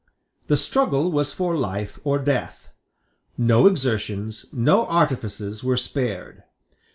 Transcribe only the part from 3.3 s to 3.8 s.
No